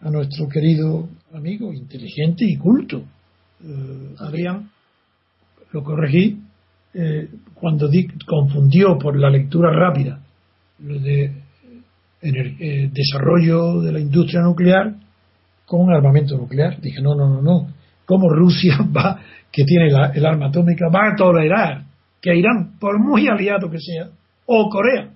[0.00, 3.04] a nuestro querido amigo, inteligente y culto,
[3.64, 4.68] eh, Adrián,
[5.72, 6.40] lo corregí
[6.94, 10.20] eh, cuando di, confundió por la lectura rápida
[10.80, 11.32] lo de
[12.20, 14.94] eh, desarrollo de la industria nuclear
[15.66, 16.80] con armamento nuclear.
[16.80, 17.68] Dije, no, no, no, no.
[18.04, 21.84] ¿Cómo Rusia va, que tiene el arma atómica, va a tolerar
[22.20, 24.08] que Irán, por muy aliado que sea,
[24.46, 25.10] o Corea,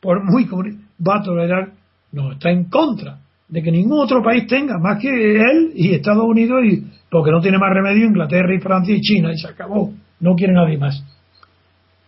[0.00, 1.72] por muy va a tolerar,
[2.12, 6.24] no, está en contra de que ningún otro país tenga más que él y Estados
[6.24, 9.92] Unidos y porque no tiene más remedio Inglaterra y Francia y China y se acabó,
[10.20, 11.04] no quiere nadie más.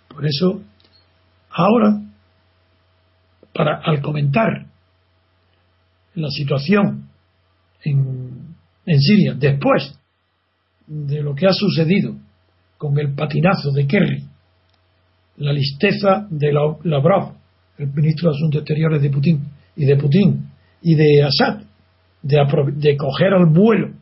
[0.08, 0.62] Por eso,
[1.50, 2.00] ahora,
[3.52, 4.66] para al comentar
[6.14, 7.08] la situación
[7.84, 8.54] en,
[8.86, 9.98] en Siria después
[10.86, 12.14] de lo que ha sucedido
[12.78, 14.24] con el patinazo de Kerry,
[15.38, 16.52] la listeza de
[16.84, 17.32] Lavrov,
[17.78, 19.40] el ministro de Asuntos Exteriores de Putin,
[19.74, 20.51] y de Putin,
[20.82, 21.62] y de Assad,
[22.22, 22.38] de,
[22.74, 23.92] de coger al vuelo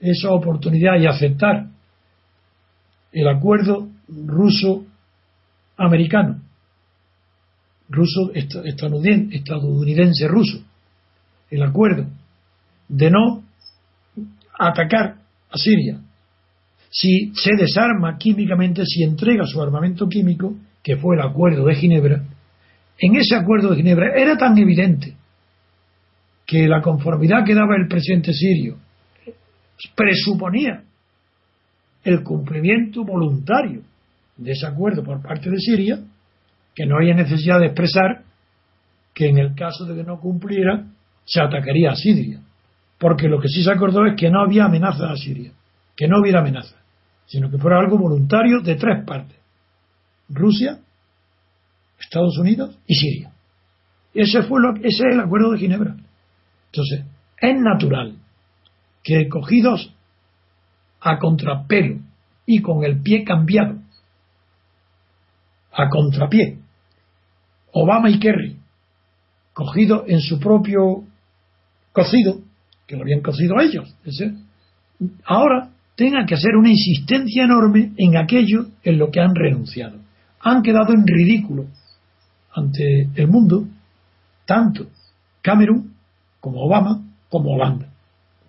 [0.00, 1.66] esa oportunidad y aceptar
[3.12, 6.40] el acuerdo ruso-americano,
[7.88, 10.64] ruso estadounidense ruso,
[11.50, 12.06] el acuerdo
[12.88, 13.44] de no
[14.58, 15.16] atacar
[15.50, 16.00] a Siria.
[16.90, 22.24] Si se desarma químicamente, si entrega su armamento químico, que fue el acuerdo de Ginebra,
[22.98, 25.14] en ese acuerdo de Ginebra era tan evidente
[26.50, 28.76] que la conformidad que daba el presidente sirio
[29.94, 30.82] presuponía
[32.02, 33.82] el cumplimiento voluntario
[34.36, 36.00] de ese acuerdo por parte de Siria,
[36.74, 38.24] que no había necesidad de expresar
[39.14, 40.86] que en el caso de que no cumpliera
[41.24, 42.40] se atacaría a Siria,
[42.98, 45.52] porque lo que sí se acordó es que no había amenaza a Siria,
[45.96, 46.74] que no hubiera amenaza,
[47.26, 49.38] sino que fuera algo voluntario de tres partes,
[50.28, 50.80] Rusia,
[52.00, 53.30] Estados Unidos y Siria.
[54.12, 55.94] Ese, fue lo, ese es el acuerdo de Ginebra.
[56.72, 57.04] Entonces,
[57.40, 58.16] es natural
[59.02, 59.92] que cogidos
[61.00, 61.98] a contrapelo
[62.46, 63.78] y con el pie cambiado,
[65.72, 66.58] a contrapié,
[67.72, 68.56] Obama y Kerry,
[69.52, 71.04] cogidos en su propio
[71.92, 72.40] cocido,
[72.86, 73.94] que lo habían cocido ellos,
[75.24, 79.98] ahora tengan que hacer una insistencia enorme en aquello en lo que han renunciado.
[80.40, 81.66] Han quedado en ridículo
[82.52, 83.66] ante el mundo,
[84.44, 84.86] tanto
[85.42, 85.89] Camerún
[86.40, 87.86] como Obama como Holanda.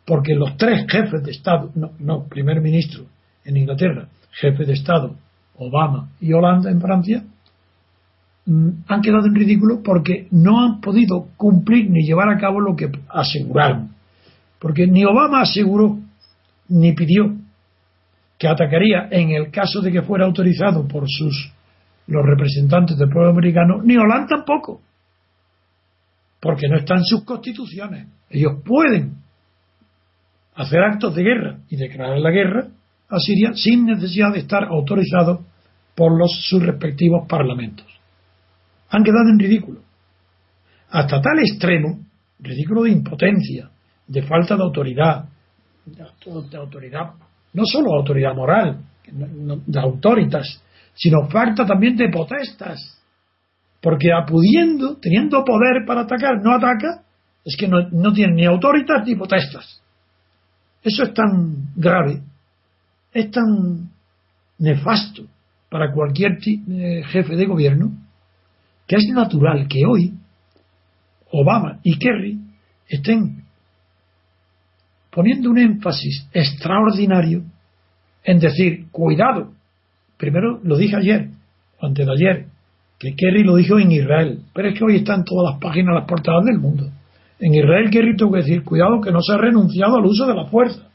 [0.06, 3.06] Porque los tres jefes de Estado, no, no, primer ministro
[3.46, 5.16] en Inglaterra, jefe de Estado,
[5.56, 7.24] Obama y Holanda en Francia,
[8.46, 12.76] mm, han quedado en ridículo porque no han podido cumplir ni llevar a cabo lo
[12.76, 13.92] que aseguraron.
[14.60, 16.00] Porque ni Obama aseguró
[16.70, 17.36] ni pidió
[18.38, 21.52] que atacaría en el caso de que fuera autorizado por sus
[22.08, 24.82] los representantes del pueblo americano, ni Holanda tampoco,
[26.42, 28.08] porque no están sus constituciones.
[28.30, 29.18] Ellos pueden
[30.56, 32.68] hacer actos de guerra y declarar la guerra
[33.10, 35.42] a Siria sin necesidad de estar autorizados
[35.96, 37.86] por los, sus respectivos parlamentos.
[38.90, 39.82] Han quedado en ridículo.
[40.90, 42.00] Hasta tal extremo,
[42.40, 43.70] ridículo de impotencia,
[44.08, 45.26] de falta de autoridad,
[45.86, 47.12] de, autoridad,
[47.54, 50.62] no solo autoridad moral, de autoritas,
[50.94, 53.01] sino falta también de potestas.
[53.82, 57.04] Porque apudiendo, teniendo poder para atacar, no ataca,
[57.44, 59.82] es que no, no tiene ni autoridad ni potestas.
[60.84, 62.22] Eso es tan grave,
[63.14, 63.90] es tan
[64.60, 65.24] nefasto
[65.70, 67.92] para cualquier eh, jefe de gobierno,
[68.88, 70.14] que es natural que hoy
[71.32, 72.40] Obama y Kerry
[72.88, 73.46] estén
[75.10, 77.44] poniendo un énfasis extraordinario
[78.24, 79.54] en decir, cuidado,
[80.22, 81.30] Primero lo dije ayer,
[81.82, 82.46] antes de ayer,
[83.02, 86.08] que Kerry lo dijo en Israel, pero es que hoy están todas las páginas, las
[86.08, 86.88] portadas del mundo.
[87.40, 90.36] En Israel Kerry tuvo que decir, cuidado que no se ha renunciado al uso de
[90.36, 90.88] la fuerza.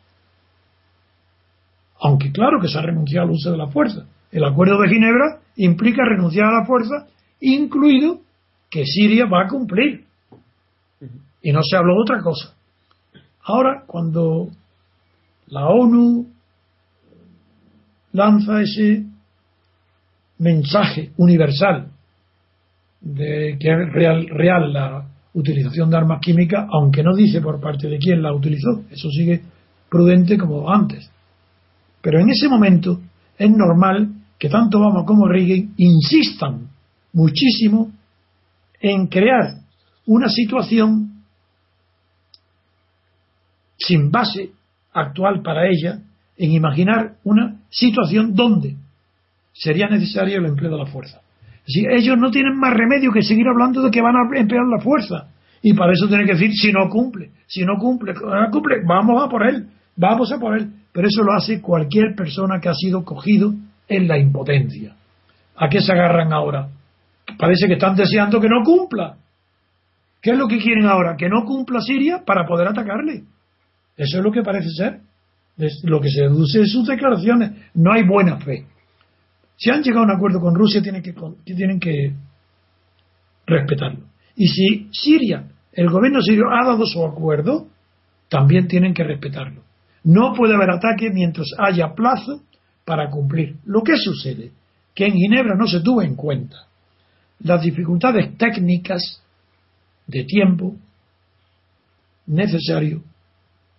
[1.98, 4.06] Aunque claro que se ha renunciado al uso de la fuerza.
[4.30, 7.08] El acuerdo de Ginebra implica renunciar a la fuerza,
[7.40, 8.20] incluido
[8.70, 10.04] que Siria va a cumplir.
[11.42, 12.54] Y no se habló de otra cosa.
[13.42, 14.50] Ahora, cuando
[15.48, 16.28] la ONU
[18.12, 19.06] lanza ese
[20.38, 21.90] mensaje universal
[23.06, 27.88] de que es real, real la utilización de armas químicas, aunque no dice por parte
[27.88, 28.82] de quién la utilizó.
[28.90, 29.42] Eso sigue
[29.88, 31.10] prudente como antes.
[32.02, 33.00] Pero en ese momento
[33.38, 36.68] es normal que tanto Obama como Reagan insistan
[37.12, 37.92] muchísimo
[38.80, 39.60] en crear
[40.06, 41.22] una situación
[43.78, 44.50] sin base
[44.92, 46.00] actual para ella,
[46.36, 48.76] en imaginar una situación donde
[49.52, 51.20] sería necesario el empleo de la fuerza.
[51.66, 54.82] Si ellos no tienen más remedio que seguir hablando de que van a emplear la
[54.82, 55.28] fuerza.
[55.62, 58.14] Y para eso tienen que decir, si no cumple, si no cumple,
[58.52, 60.70] cumple, vamos a por él, vamos a por él.
[60.92, 63.52] Pero eso lo hace cualquier persona que ha sido cogido
[63.88, 64.94] en la impotencia.
[65.56, 66.68] ¿A qué se agarran ahora?
[67.36, 69.16] Parece que están deseando que no cumpla.
[70.22, 71.16] ¿Qué es lo que quieren ahora?
[71.16, 73.24] Que no cumpla Siria para poder atacarle.
[73.96, 75.00] Eso es lo que parece ser.
[75.58, 77.52] Es lo que se deduce de sus declaraciones.
[77.74, 78.66] No hay buena fe.
[79.56, 82.12] Si han llegado a un acuerdo con Rusia, tienen que, tienen que
[83.46, 84.06] respetarlo.
[84.36, 87.68] Y si Siria, el gobierno sirio ha dado su acuerdo,
[88.28, 89.62] también tienen que respetarlo.
[90.04, 92.42] No puede haber ataque mientras haya plazo
[92.84, 93.56] para cumplir.
[93.64, 94.52] Lo que sucede,
[94.94, 96.56] que en Ginebra no se tuvo en cuenta
[97.40, 99.22] las dificultades técnicas
[100.06, 100.76] de tiempo
[102.26, 103.02] necesario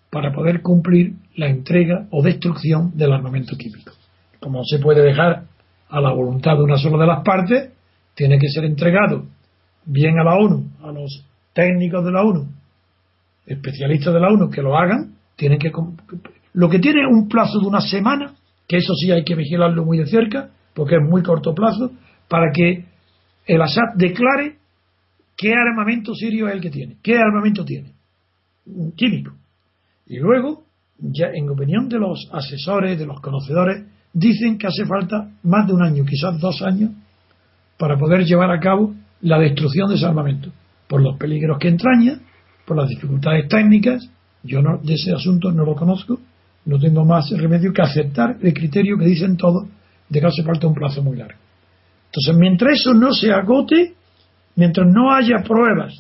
[0.10, 3.94] para poder cumplir la entrega o destrucción del armamento químico.
[4.40, 5.46] Como se puede dejar
[5.90, 7.72] a la voluntad de una sola de las partes,
[8.14, 9.26] tiene que ser entregado
[9.86, 12.48] bien a la ONU, a los técnicos de la ONU,
[13.46, 15.72] especialistas de la ONU que lo hagan, tienen que
[16.54, 18.34] lo que tiene un plazo de una semana,
[18.68, 21.92] que eso sí hay que vigilarlo muy de cerca, porque es muy corto plazo,
[22.28, 22.86] para que
[23.46, 24.58] el Assad declare
[25.38, 27.94] qué armamento sirio es el que tiene, qué armamento tiene,
[28.96, 29.34] químico.
[30.08, 30.64] Y luego,
[30.98, 35.74] ya en opinión de los asesores, de los conocedores, dicen que hace falta más de
[35.74, 36.92] un año, quizás dos años,
[37.78, 40.52] para poder llevar a cabo la destrucción de ese armamento,
[40.88, 42.20] por los peligros que entraña,
[42.66, 44.10] por las dificultades técnicas.
[44.44, 46.20] Yo no, de ese asunto no lo conozco,
[46.66, 49.68] no tengo más remedio que aceptar el criterio que dicen todos
[50.10, 51.40] de que hace falta un plazo muy largo.
[52.08, 53.94] Entonces, mientras eso no se agote,
[54.56, 55.94] mientras no haya pruebas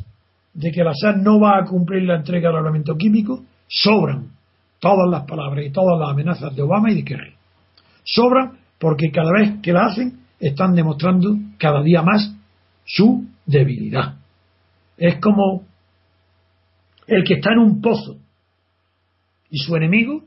[0.53, 4.29] de que la SAD no va a cumplir la entrega del armamento químico, sobran
[4.79, 7.36] todas las palabras y todas las amenazas de Obama y de Kerry.
[8.07, 12.33] Sobran porque cada vez que la hacen están demostrando cada día más
[12.85, 14.15] su debilidad.
[14.97, 15.65] Es como
[17.05, 18.17] el que está en un pozo
[19.49, 20.23] y su enemigo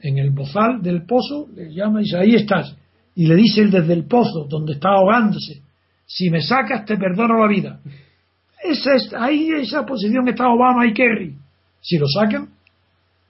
[0.00, 2.76] en el bozal del pozo le llama y dice ahí estás
[3.14, 5.62] y le dice él desde el pozo donde está ahogándose
[6.06, 7.80] si me sacas te perdono la vida
[8.62, 11.36] esa es, ahí esa posición está Obama y Kerry
[11.80, 12.50] si lo sacan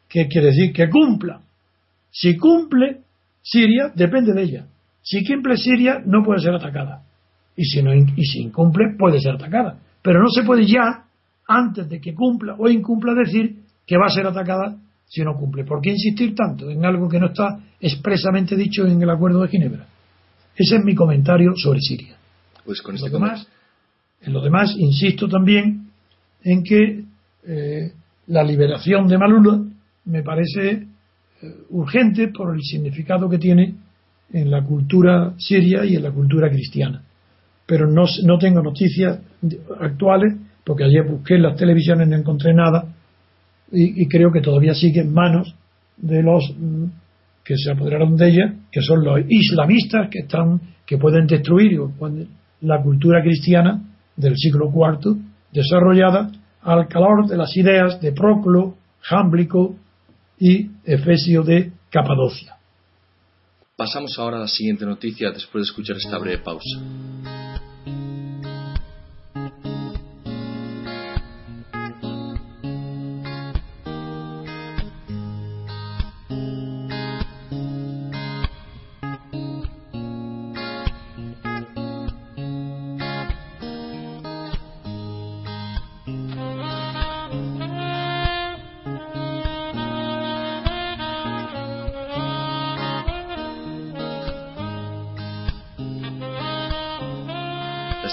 [0.09, 0.73] ¿qué quiere decir?
[0.73, 1.41] que cumpla
[2.11, 3.01] si cumple
[3.45, 4.67] Siria depende de ella
[5.03, 7.03] si cumple Siria no puede ser atacada
[7.57, 11.05] y si, no, y si incumple puede ser atacada pero no se puede ya
[11.47, 14.77] antes de que cumpla o incumpla decir que va a ser atacada
[15.07, 15.65] si no cumple.
[15.65, 19.49] ¿Por qué insistir tanto en algo que no está expresamente dicho en el Acuerdo de
[19.49, 19.87] Ginebra?
[20.57, 22.17] Ese es mi comentario sobre Siria.
[22.65, 23.49] Pues con en, este lo demás,
[24.23, 25.89] en lo demás, insisto también
[26.43, 27.05] en que
[27.47, 27.93] eh,
[28.27, 29.63] la liberación de Malula
[30.07, 30.87] me parece
[31.71, 33.75] urgente por el significado que tiene
[34.33, 37.03] en la cultura siria y en la cultura cristiana.
[37.67, 39.21] Pero no, no tengo noticias
[39.81, 42.95] actuales, porque ayer busqué en las televisiones no encontré nada
[43.71, 45.55] y, creo que todavía sigue en manos
[45.97, 46.85] de los mm,
[47.45, 51.81] que se apoderaron de ella, que son los islamistas que están que pueden destruir
[52.61, 53.83] la cultura cristiana
[54.17, 55.17] del siglo IV
[55.53, 56.31] desarrollada
[56.63, 59.77] al calor de las ideas de Proclo, Jámblico
[60.39, 62.57] y Efesio de Capadocia.
[63.77, 66.81] Pasamos ahora a la siguiente noticia después de escuchar esta breve pausa.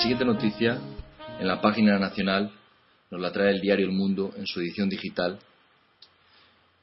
[0.01, 0.79] Siguiente noticia,
[1.39, 2.49] en la página nacional,
[3.11, 5.37] nos la trae el diario El Mundo en su edición digital,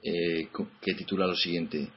[0.05, 0.49] eh,
[0.81, 1.89] que titula lo siguiente.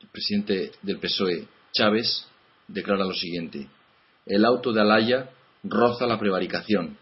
[0.00, 2.26] El presidente del PSOE, Chávez,
[2.68, 3.68] declara lo siguiente.
[4.26, 5.30] El auto de Alaya
[5.64, 6.98] roza la prevaricación.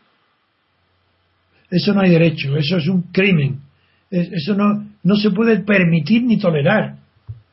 [1.69, 3.61] Eso no hay derecho, eso es un crimen.
[4.09, 6.99] Eso no, no se puede permitir ni tolerar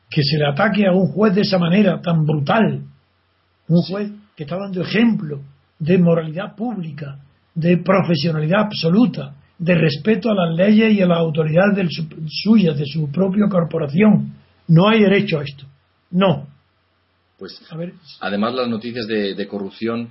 [0.08, 2.84] que se le ataque a un juez de esa manera tan brutal.
[3.66, 5.42] Un juez que está dando ejemplo
[5.78, 7.18] de moralidad pública,
[7.54, 11.88] de profesionalidad absoluta, de respeto a las leyes y a las autoridades
[12.28, 14.34] suyas, de su propia corporación.
[14.68, 15.64] No hay derecho a esto.
[16.10, 16.46] No.
[17.38, 17.60] Pues,
[18.20, 20.10] además, las noticias de, corrupción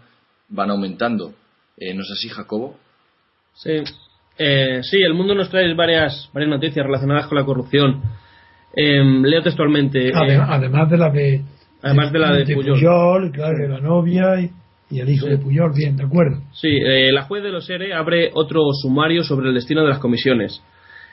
[0.50, 1.34] van aumentando.
[1.78, 2.78] Eh, ¿No es así, Jacobo?
[3.56, 3.84] Sí.
[4.38, 8.02] Eh, sí, el mundo nos trae varias, varias noticias relacionadas con la corrupción.
[8.76, 10.10] Em, leo textualmente.
[10.10, 11.42] Eh, además, de la de.
[11.82, 13.32] Además de, la de, Puyol.
[13.32, 14.40] claro, de la novia.
[14.42, 14.52] Y
[14.90, 16.42] y el hijo de Puyol, bien, de acuerdo.
[16.54, 20.00] Sí, eh, la juez de los ERE abre otro sumario sobre el destino de las
[20.00, 20.62] comisiones.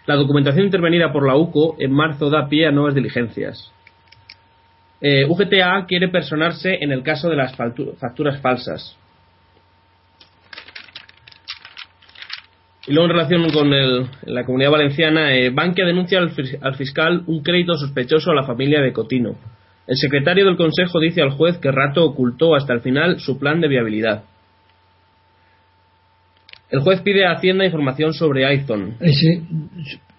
[0.06, 3.72] La documentación intervenida por la UCO en marzo da pie a nuevas diligencias.
[5.00, 8.96] Eh, UGTA quiere personarse en el caso de las facturas falsas.
[12.86, 17.42] Y luego en relación con el- la comunidad valenciana, eh, Bankia denuncia al fiscal un
[17.42, 19.36] crédito sospechoso a la familia de Cotino.
[19.86, 23.60] El secretario del Consejo dice al juez que Rato ocultó hasta el final su plan
[23.60, 24.24] de viabilidad.
[26.70, 28.94] El juez pide a Hacienda información sobre Aizon.
[29.00, 29.42] ese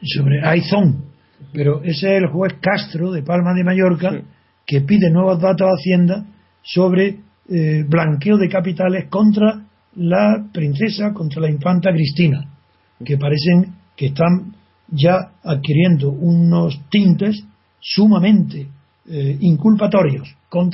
[0.04, 1.06] sobre Aizón,
[1.54, 4.22] pero ese es el juez Castro de Palma de Mallorca Sí.
[4.66, 6.26] que pide nuevos datos a Hacienda
[6.62, 9.64] sobre eh, blanqueo de capitales contra
[9.96, 12.46] la princesa, contra la infanta Cristina,
[13.04, 14.54] que parecen que están
[14.90, 17.44] ya adquiriendo unos tintes
[17.80, 18.68] sumamente
[19.10, 20.28] eh, inculpatorios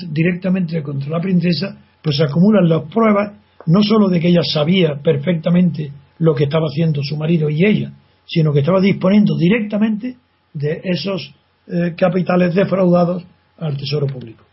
[0.10, 3.34] directamente contra la princesa, pues se acumulan las pruebas
[3.66, 7.92] no solo de que ella sabía perfectamente lo que estaba haciendo su marido y ella,
[8.26, 10.16] sino que estaba disponiendo directamente
[10.54, 11.34] de esos
[11.68, 13.24] eh, capitales defraudados
[13.58, 14.44] al Tesoro Público.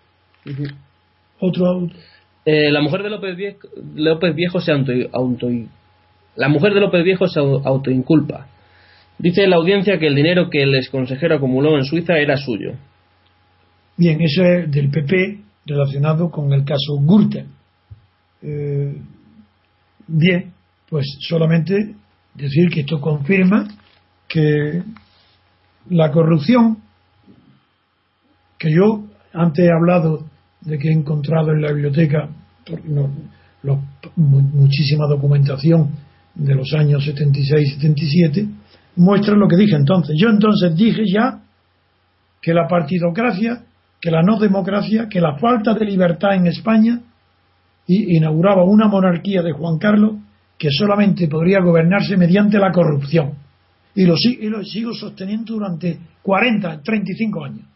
[1.41, 1.89] Otro,
[2.49, 3.59] Eh, la mujer de López Viejo,
[3.97, 5.49] López Viejo se auto, auto-
[6.37, 8.47] la mujer de López Viejo se au- autoinculpa.
[9.19, 12.75] Dice la audiencia que el dinero que el exconsejero acumuló en Suiza era suyo.
[13.97, 17.47] Bien, eso es del PP relacionado con el caso Gürtel.
[18.43, 18.97] Eh,
[20.07, 20.53] bien,
[20.89, 21.95] pues solamente
[22.35, 23.67] decir que esto confirma
[24.29, 24.83] que
[25.91, 26.79] la corrupción,
[28.59, 30.27] que yo antes he hablado
[30.63, 32.29] de que he encontrado en la biblioteca
[34.17, 35.91] muchísima documentación
[36.35, 38.49] de los años 76 y 77,
[38.97, 40.17] muestra lo que dije entonces.
[40.19, 41.41] Yo entonces dije ya
[42.41, 43.65] que la partidocracia,
[44.07, 47.01] que la no democracia, que la falta de libertad en España
[47.89, 50.19] y inauguraba una monarquía de Juan Carlos
[50.57, 53.33] que solamente podría gobernarse mediante la corrupción.
[53.97, 57.67] Y lo, lo sigo sosteniendo durante 40, 35 años.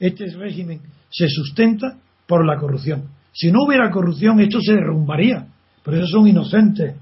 [0.00, 3.04] Este régimen se sustenta por la corrupción.
[3.32, 5.46] Si no hubiera corrupción, esto se derrumbaría.
[5.84, 6.96] Por eso son inocentes,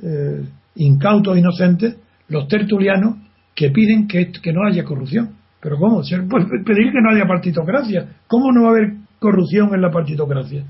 [0.00, 0.44] eh,
[0.76, 1.96] incautos inocentes,
[2.28, 3.16] los tertulianos
[3.52, 5.38] que piden que no haya corrupción.
[5.60, 6.02] Pero ¿cómo?
[6.02, 8.20] Pedir que no haya partitocracia.
[8.26, 10.64] ¿Cómo no va a haber corrupción en la partitocracia?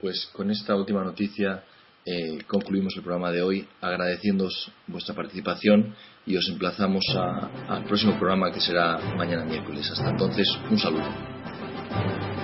[0.00, 1.62] Pues con esta última noticia
[2.04, 5.94] eh, concluimos el programa de hoy agradeciéndoos vuestra participación
[6.26, 9.90] y os emplazamos al próximo programa que será mañana miércoles.
[9.90, 12.35] Hasta entonces, un saludo.